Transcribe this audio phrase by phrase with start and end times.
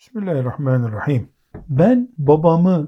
[0.00, 1.28] Bismillahirrahmanirrahim.
[1.68, 2.86] Ben babamı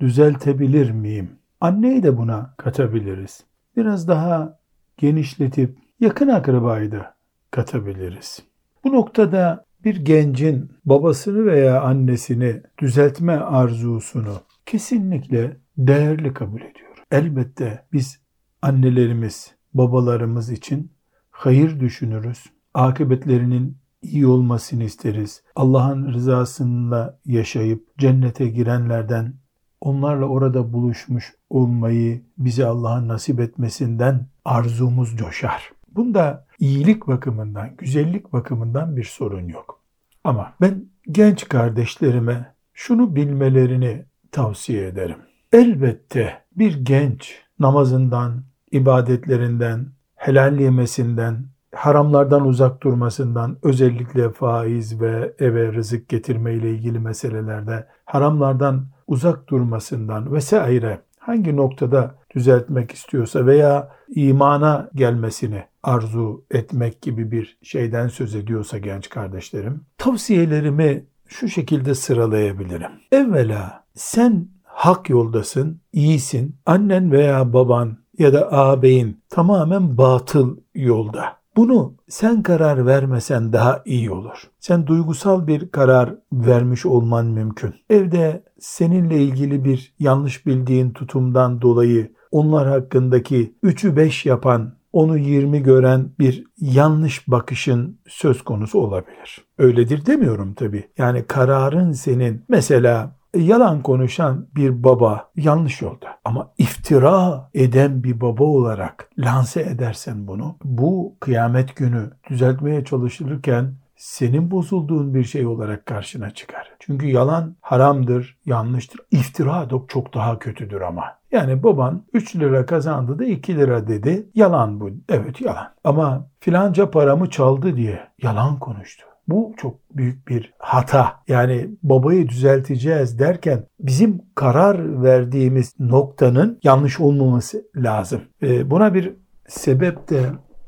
[0.00, 1.30] düzeltebilir miyim?
[1.60, 3.44] Anneyi de buna katabiliriz.
[3.76, 4.58] Biraz daha
[4.96, 7.14] genişletip yakın akrabayı da
[7.50, 8.42] katabiliriz.
[8.84, 14.34] Bu noktada bir gencin babasını veya annesini düzeltme arzusunu
[14.66, 17.04] kesinlikle değerli kabul ediyorum.
[17.10, 18.20] Elbette biz
[18.62, 20.92] annelerimiz, babalarımız için
[21.30, 22.44] hayır düşünürüz.
[22.74, 25.42] Akıbetlerinin iyi olmasını isteriz.
[25.56, 29.34] Allah'ın rızasıyla yaşayıp cennete girenlerden
[29.80, 35.72] onlarla orada buluşmuş olmayı bize Allah'ın nasip etmesinden arzumuz coşar.
[35.88, 39.80] Bunda iyilik bakımından, güzellik bakımından bir sorun yok.
[40.24, 45.18] Ama ben genç kardeşlerime şunu bilmelerini tavsiye ederim.
[45.52, 51.46] Elbette bir genç namazından, ibadetlerinden, helal yemesinden,
[51.76, 60.32] haramlardan uzak durmasından, özellikle faiz ve eve rızık getirme ile ilgili meselelerde haramlardan uzak durmasından
[60.32, 68.78] vesaire hangi noktada düzeltmek istiyorsa veya imana gelmesini arzu etmek gibi bir şeyden söz ediyorsa
[68.78, 72.90] genç kardeşlerim, tavsiyelerimi şu şekilde sıralayabilirim.
[73.12, 76.56] Evvela sen hak yoldasın, iyisin.
[76.66, 81.43] Annen veya baban ya da ağabeyin tamamen batıl yolda.
[81.56, 84.42] Bunu sen karar vermesen daha iyi olur.
[84.60, 87.74] Sen duygusal bir karar vermiş olman mümkün.
[87.90, 95.62] Evde seninle ilgili bir yanlış bildiğin tutumdan dolayı onlar hakkındaki 3'ü 5 yapan, onu 20
[95.62, 99.44] gören bir yanlış bakışın söz konusu olabilir.
[99.58, 100.88] Öyledir demiyorum tabii.
[100.98, 106.18] Yani kararın senin mesela yalan konuşan bir baba yanlış yolda.
[106.24, 114.50] Ama iftira eden bir baba olarak lanse edersen bunu, bu kıyamet günü düzeltmeye çalışılırken senin
[114.50, 116.70] bozulduğun bir şey olarak karşına çıkar.
[116.80, 119.00] Çünkü yalan haramdır, yanlıştır.
[119.10, 121.04] İftira çok daha kötüdür ama.
[121.32, 124.26] Yani baban 3 lira kazandı da 2 lira dedi.
[124.34, 124.90] Yalan bu.
[125.08, 125.72] Evet yalan.
[125.84, 129.06] Ama filanca paramı çaldı diye yalan konuştu.
[129.28, 131.12] Bu çok büyük bir hata.
[131.28, 138.20] Yani babayı düzelteceğiz derken bizim karar verdiğimiz noktanın yanlış olmaması lazım.
[138.42, 139.12] Buna bir
[139.48, 140.22] sebep de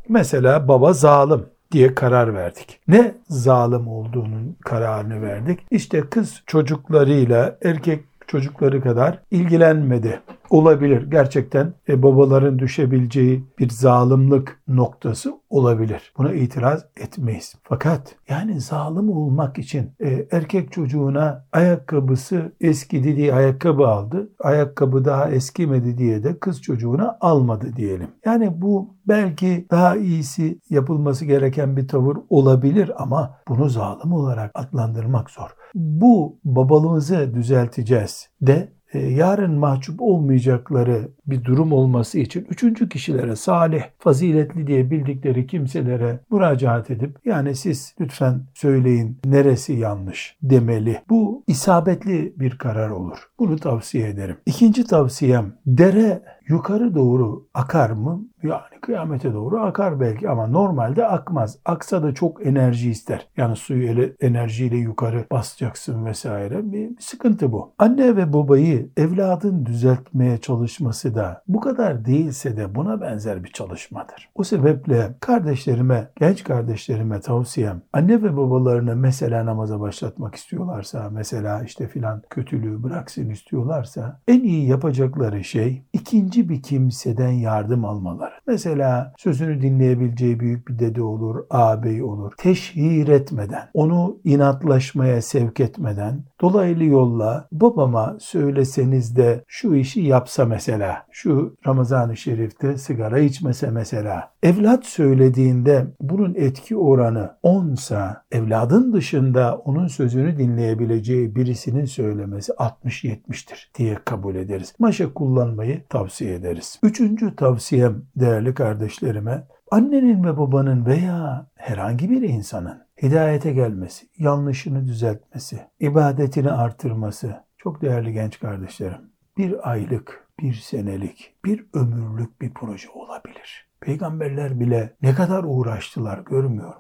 [0.09, 2.81] mesela baba zalim diye karar verdik.
[2.89, 5.61] Ne zalim olduğunun kararını verdik?
[5.71, 10.21] İşte kız çocuklarıyla erkek çocukları kadar ilgilenmedi.
[10.51, 11.11] Olabilir.
[11.11, 16.13] Gerçekten e, babaların düşebileceği bir zalimlik noktası olabilir.
[16.19, 17.55] Buna itiraz etmeyiz.
[17.63, 24.31] Fakat yani zalim olmak için e, erkek çocuğuna ayakkabısı eskidi diye ayakkabı aldı.
[24.41, 28.09] Ayakkabı daha eskimedi diye de kız çocuğuna almadı diyelim.
[28.25, 35.31] Yani bu belki daha iyisi yapılması gereken bir tavır olabilir ama bunu zalim olarak adlandırmak
[35.31, 35.51] zor.
[35.77, 43.83] Bu babalığımızı düzelteceğiz de e, yarın mahcup olmayacakları bir durum olması için üçüncü kişilere salih,
[43.99, 51.03] faziletli diye bildikleri kimselere müracaat edip yani siz lütfen söyleyin neresi yanlış demeli.
[51.09, 53.19] Bu isabetli bir karar olur.
[53.39, 54.37] Bunu tavsiye ederim.
[54.47, 58.25] İkinci tavsiyem dere yukarı doğru akar mı?
[58.47, 61.59] Yani kıyamete doğru akar belki ama normalde akmaz.
[61.65, 63.29] Aksa da çok enerji ister.
[63.37, 66.73] Yani suyu ele, enerjiyle yukarı basacaksın vesaire.
[66.73, 67.73] Bir, bir sıkıntı bu.
[67.79, 74.31] Anne ve babayı evladın düzeltmeye çalışması da bu kadar değilse de buna benzer bir çalışmadır.
[74.35, 81.89] O sebeple kardeşlerime, genç kardeşlerime tavsiyem anne ve babalarını mesela namaza başlatmak istiyorlarsa, mesela işte
[81.89, 88.35] filan kötülüğü bıraksın istiyorlarsa en iyi yapacakları şey ikinci bir kimseden yardım almaları.
[88.47, 92.33] Mesela sözünü dinleyebileceği büyük bir dede olur, ağabey olur.
[92.39, 101.07] Teşhir etmeden, onu inatlaşmaya sevk etmeden, dolaylı yolla babama söyleseniz de şu işi yapsa mesela,
[101.11, 104.31] şu Ramazan-ı Şerif'te sigara içmese mesela.
[104.43, 113.79] Evlat söylediğinde bunun etki oranı 10 sa evladın dışında onun sözünü dinleyebileceği birisinin söylemesi 60-70'tir
[113.79, 114.75] diye kabul ederiz.
[114.79, 116.81] Maşa kullanmayı tavsiye ederiz.
[116.83, 125.61] Üçüncü tavsiyem değerli kardeşlerime annenin ve babanın veya herhangi bir insanın hidayete gelmesi, yanlışını düzeltmesi,
[125.81, 129.11] ibadetini artırması çok değerli genç kardeşlerim.
[129.39, 133.69] Bir aylık, bir senelik, bir ömürlük bir proje olabilir.
[133.81, 136.75] Peygamberler bile ne kadar uğraştılar görmüyor?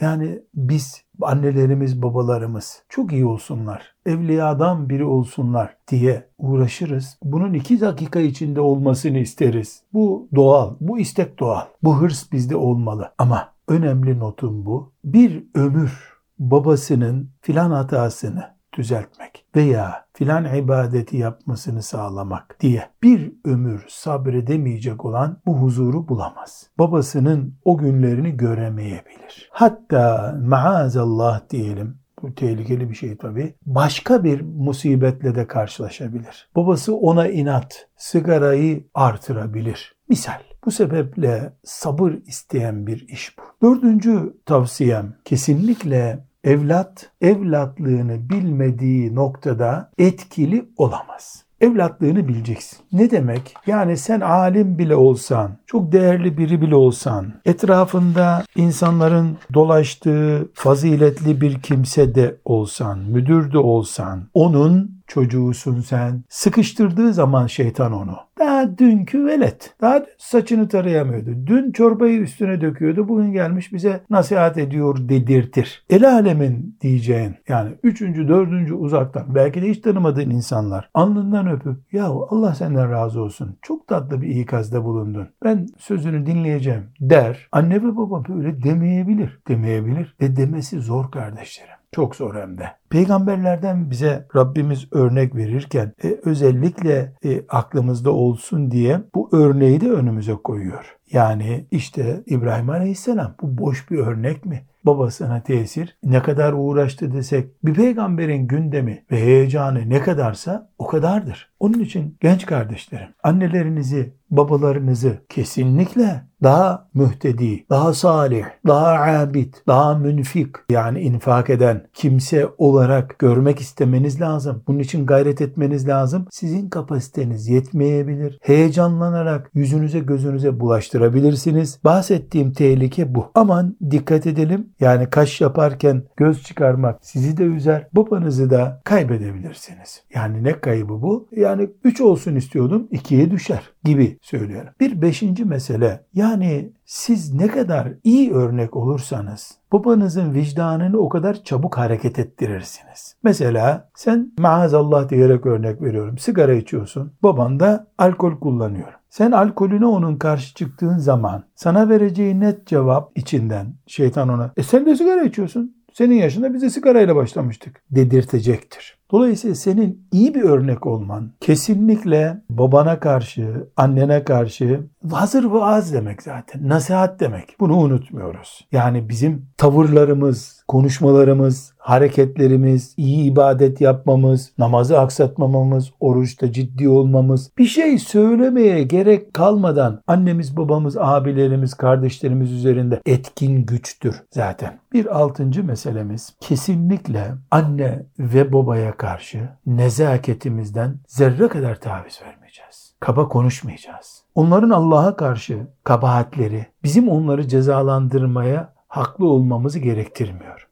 [0.00, 7.18] Yani biz annelerimiz, babalarımız çok iyi olsunlar, evliyadan biri olsunlar diye uğraşırız.
[7.22, 9.82] Bunun iki dakika içinde olmasını isteriz.
[9.92, 11.62] Bu doğal, bu istek doğal.
[11.82, 13.12] Bu hırs bizde olmalı.
[13.18, 14.92] Ama önemli notum bu.
[15.04, 25.04] Bir ömür babasının filan hatasını düzeltmek veya filan ibadeti yapmasını sağlamak diye bir ömür sabredemeyecek
[25.04, 26.70] olan bu huzuru bulamaz.
[26.78, 29.50] Babasının o günlerini göremeyebilir.
[29.52, 33.54] Hatta maazallah diyelim bu tehlikeli bir şey tabii.
[33.66, 36.48] Başka bir musibetle de karşılaşabilir.
[36.56, 39.94] Babası ona inat, sigarayı artırabilir.
[40.08, 40.40] Misal.
[40.64, 43.42] Bu sebeple sabır isteyen bir iş bu.
[43.66, 51.44] Dördüncü tavsiyem kesinlikle evlat evlatlığını bilmediği noktada etkili olamaz.
[51.60, 52.78] Evlatlığını bileceksin.
[52.92, 53.54] Ne demek?
[53.66, 61.62] Yani sen alim bile olsan, çok değerli biri bile olsan, etrafında insanların dolaştığı faziletli bir
[61.62, 66.24] kimse de olsan, müdür de olsan, onun çocuğusun sen.
[66.28, 68.16] Sıkıştırdığı zaman şeytan onu.
[68.38, 69.74] Daha dünkü velet.
[69.80, 71.30] Daha saçını tarayamıyordu.
[71.46, 73.08] Dün çorbayı üstüne döküyordu.
[73.08, 75.84] Bugün gelmiş bize nasihat ediyor dedirtir.
[75.90, 82.04] El alemin diyeceğin yani üçüncü, dördüncü uzaktan belki de hiç tanımadığın insanlar alnından öpüp ya
[82.04, 83.58] Allah senden razı olsun.
[83.62, 85.28] Çok tatlı bir ikazda bulundun.
[85.44, 87.48] Ben sözünü dinleyeceğim der.
[87.52, 89.40] Anne ve baba böyle demeyebilir.
[89.48, 91.79] Demeyebilir ve demesi zor kardeşlerim.
[91.94, 92.64] Çok zor hem de.
[92.90, 100.34] Peygamberlerden bize Rabbimiz örnek verirken e, özellikle e, aklımızda olsun diye bu örneği de önümüze
[100.34, 100.96] koyuyor.
[101.12, 104.62] Yani işte İbrahim Aleyhisselam bu boş bir örnek mi?
[104.84, 111.52] Babasına tesir ne kadar uğraştı desek bir peygamberin gündemi ve heyecanı ne kadarsa o kadardır.
[111.60, 120.48] Onun için genç kardeşlerim annelerinizi babalarınızı kesinlikle daha mühtedi, daha salih, daha abid, daha münfik
[120.70, 124.62] yani infak eden kimse olarak görmek istemeniz lazım.
[124.66, 126.26] Bunun için gayret etmeniz lazım.
[126.30, 128.38] Sizin kapasiteniz yetmeyebilir.
[128.42, 131.80] Heyecanlanarak yüzünüze gözünüze bulaştırabilirsiniz.
[131.84, 133.26] Bahsettiğim tehlike bu.
[133.34, 134.68] Aman dikkat edelim.
[134.80, 137.88] Yani kaş yaparken göz çıkarmak sizi de üzer.
[137.92, 140.02] Babanızı da kaybedebilirsiniz.
[140.14, 141.28] Yani ne kaybı bu?
[141.36, 144.72] Yani 3 olsun istiyordum 2'ye düşer gibi söylüyorum.
[144.80, 151.78] Bir beşinci mesele yani siz ne kadar iyi örnek olursanız babanızın vicdanını o kadar çabuk
[151.78, 153.16] hareket ettirirsiniz.
[153.22, 156.18] Mesela sen maazallah diyerek örnek veriyorum.
[156.18, 157.12] Sigara içiyorsun.
[157.22, 158.92] Baban da alkol kullanıyor.
[159.10, 164.86] Sen alkolüne onun karşı çıktığın zaman sana vereceği net cevap içinden şeytan ona e sen
[164.86, 165.76] de sigara içiyorsun.
[165.92, 168.99] Senin yaşında bize sigarayla başlamıştık dedirtecektir.
[169.12, 174.80] Dolayısıyla senin iyi bir örnek olman kesinlikle babana karşı, annene karşı
[175.12, 176.68] hazır vaaz demek zaten.
[176.68, 177.56] Nasihat demek.
[177.60, 178.66] Bunu unutmuyoruz.
[178.72, 187.98] Yani bizim tavırlarımız, konuşmalarımız, hareketlerimiz, iyi ibadet yapmamız, namazı aksatmamamız, oruçta ciddi olmamız, bir şey
[187.98, 194.78] söylemeye gerek kalmadan annemiz, babamız, abilerimiz, kardeşlerimiz üzerinde etkin güçtür zaten.
[194.92, 202.94] Bir altıncı meselemiz kesinlikle anne ve babaya karşı nezaketimizden zerre kadar taviz vermeyeceğiz.
[203.00, 204.22] Kaba konuşmayacağız.
[204.34, 210.68] Onların Allah'a karşı kabahatleri bizim onları cezalandırmaya haklı olmamızı gerektirmiyor.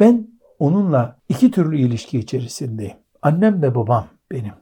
[0.00, 0.28] Ben
[0.58, 2.96] onunla iki türlü ilişki içerisindeyim.
[3.22, 4.54] Annem ve babam benim.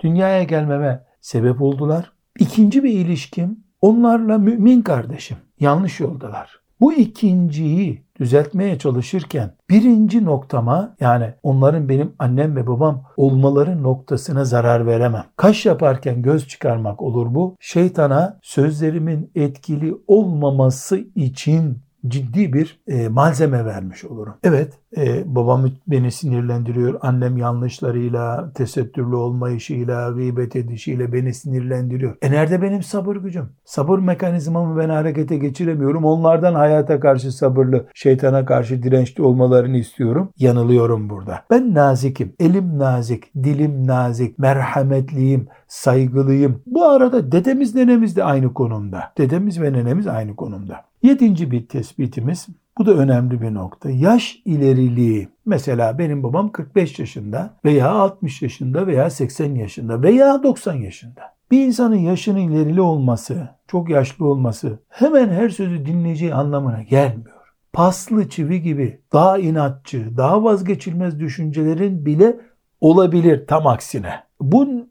[0.00, 2.12] Dünyaya gelmeme sebep oldular.
[2.38, 5.36] İkinci bir ilişkim onlarla mümin kardeşim.
[5.60, 6.60] Yanlış yoldalar.
[6.80, 14.86] Bu ikinciyi düzeltmeye çalışırken birinci noktama yani onların benim annem ve babam olmaları noktasına zarar
[14.86, 15.24] veremem.
[15.36, 17.56] Kaş yaparken göz çıkarmak olur bu.
[17.60, 24.34] Şeytana sözlerimin etkili olmaması için ciddi bir e, malzeme vermiş olurum.
[24.44, 26.98] Evet e, babam beni sinirlendiriyor.
[27.02, 32.16] Annem yanlışlarıyla, tesettürlü olmayışıyla, gıybet edişiyle beni sinirlendiriyor.
[32.22, 33.48] E nerede benim sabır gücüm?
[33.64, 36.04] Sabır mekanizmamı ben harekete geçiremiyorum.
[36.04, 40.30] Onlardan hayata karşı sabırlı, şeytana karşı dirençli olmalarını istiyorum.
[40.38, 41.44] Yanılıyorum burada.
[41.50, 42.32] Ben nazikim.
[42.40, 46.62] Elim nazik, dilim nazik, merhametliyim, saygılıyım.
[46.66, 49.12] Bu arada dedemiz nenemiz de aynı konumda.
[49.18, 50.87] Dedemiz ve nenemiz aynı konumda.
[51.02, 52.46] Yedinci bir tespitimiz,
[52.78, 53.90] bu da önemli bir nokta.
[53.90, 55.28] Yaş ileriliği.
[55.46, 61.22] Mesela benim babam 45 yaşında veya 60 yaşında veya 80 yaşında veya 90 yaşında.
[61.50, 67.54] Bir insanın yaşının ilerili olması, çok yaşlı olması hemen her sözü dinleyeceği anlamına gelmiyor.
[67.72, 72.40] Paslı çivi gibi daha inatçı, daha vazgeçilmez düşüncelerin bile
[72.80, 74.27] olabilir tam aksine.
[74.40, 74.88] Bu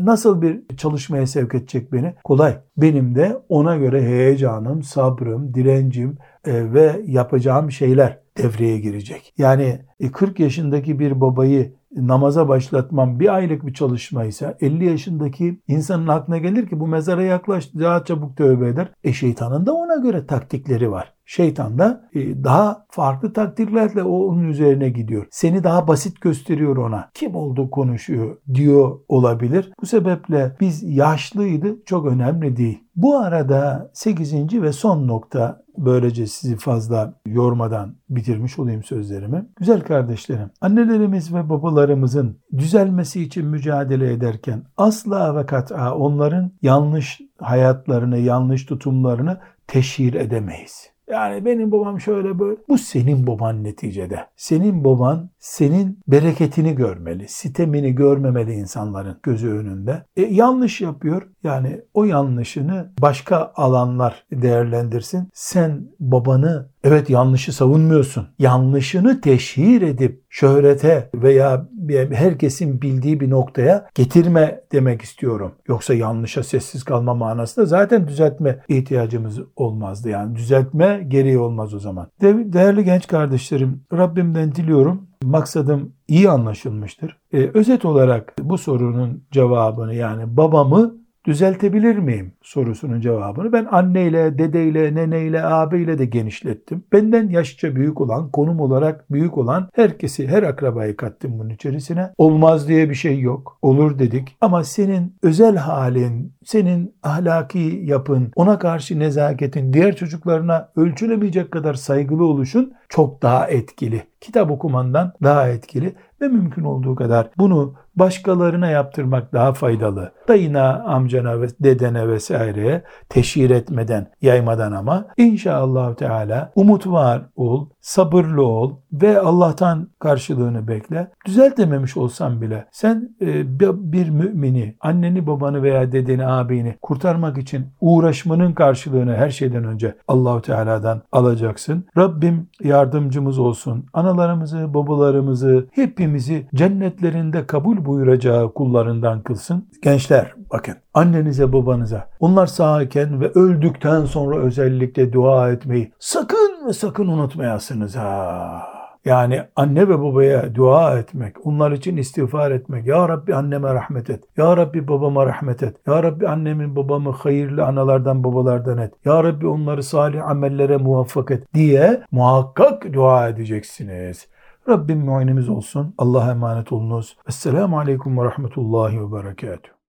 [0.00, 2.14] nasıl bir çalışmaya sevk edecek beni?
[2.24, 2.58] Kolay.
[2.76, 9.34] Benim de ona göre heyecanım, sabrım, direncim e, ve yapacağım şeyler devreye girecek.
[9.38, 9.78] Yani
[10.12, 16.38] 40 e, yaşındaki bir babayı namaza başlatmam bir aylık bir çalışmaysa 50 yaşındaki insanın aklına
[16.38, 18.92] gelir ki bu mezara yaklaş daha çabuk tövbe eder.
[19.04, 21.15] E şeytanın da ona göre taktikleri var.
[21.26, 25.26] Şeytan da e, daha farklı takdirlerle o onun üzerine gidiyor.
[25.30, 27.10] Seni daha basit gösteriyor ona.
[27.14, 29.72] Kim oldu konuşuyor diyor olabilir.
[29.82, 32.78] Bu sebeple biz yaşlıydı çok önemli değil.
[32.96, 34.62] Bu arada 8.
[34.62, 39.46] ve son nokta böylece sizi fazla yormadan bitirmiş olayım sözlerimi.
[39.56, 48.18] Güzel kardeşlerim, annelerimiz ve babalarımızın düzelmesi için mücadele ederken asla ve kat'a onların yanlış hayatlarını,
[48.18, 50.95] yanlış tutumlarını teşhir edemeyiz.
[51.10, 52.56] Yani benim babam şöyle böyle.
[52.68, 54.26] Bu senin baban neticede.
[54.36, 60.02] Senin baban senin bereketini görmeli, sitemini görmemeli insanların gözü önünde.
[60.16, 61.22] E, yanlış yapıyor.
[61.42, 65.28] Yani o yanlışını başka alanlar değerlendirsin.
[65.34, 68.28] Sen babanı evet yanlışı savunmuyorsun.
[68.38, 75.52] Yanlışını teşhir edip şöhrete veya herkesin bildiği bir noktaya getirme demek istiyorum.
[75.68, 80.08] Yoksa yanlışa sessiz kalma manasında zaten düzeltme ihtiyacımız olmazdı.
[80.08, 82.08] Yani düzeltme gereği olmaz o zaman.
[82.22, 87.18] Değerli genç kardeşlerim Rabbimden diliyorum maksadım iyi anlaşılmıştır.
[87.32, 94.94] Ee, özet olarak bu sorunun cevabını yani babamı düzeltebilir miyim sorusunun cevabını ben anneyle, dedeyle,
[94.94, 96.84] neneyle, ağabeyle de genişlettim.
[96.92, 102.12] Benden yaşça büyük olan, konum olarak büyük olan herkesi, her akrabayı kattım bunun içerisine.
[102.18, 103.58] Olmaz diye bir şey yok.
[103.62, 104.36] Olur dedik.
[104.40, 112.24] Ama senin özel halin, senin ahlaki yapın, ona karşı nezaketin, diğer çocuklarına ölçülemeyecek kadar saygılı
[112.24, 114.02] oluşun çok daha etkili.
[114.20, 120.12] Kitap okumandan daha etkili ve mümkün olduğu kadar bunu başkalarına yaptırmak daha faydalı.
[120.28, 128.46] Dayına, amcana ve dedene vesaireye teşhir etmeden, yaymadan ama inşallah Teala umut var ol, sabırlı
[128.46, 131.10] ol ve Allah'tan karşılığını bekle.
[131.26, 133.60] Düzeltememiş olsan bile sen e,
[133.92, 140.42] bir mümini, anneni, babanı veya dedeni, abini kurtarmak için uğraşmanın karşılığını her şeyden önce Allahu
[140.42, 141.84] Teala'dan alacaksın.
[141.96, 143.86] Rabbim yardımcımız olsun.
[143.92, 149.68] Analarımızı, babalarımızı, hepimizi cennetlerinde kabul buyuracağı kullarından kılsın.
[149.82, 157.08] Gençler bakın annenize babanıza onlar sağken ve öldükten sonra özellikle dua etmeyi sakın ve sakın
[157.08, 158.62] unutmayasınız ha.
[159.04, 162.86] Yani anne ve babaya dua etmek, onlar için istiğfar etmek.
[162.86, 164.24] Ya Rabbi anneme rahmet et.
[164.36, 165.76] Ya Rabbi babama rahmet et.
[165.86, 168.94] Ya Rabbi annemin babamı hayırlı analardan babalardan et.
[169.04, 174.28] Ya Rabbi onları salih amellere muvaffak et diye muhakkak dua edeceksiniz.
[174.68, 175.94] Rabbim muayenemiz olsun.
[175.98, 177.16] Allah'a emanet olunuz.
[177.28, 179.75] Esselamu Aleyküm ve Rahmetullahi ve Berekatuhu.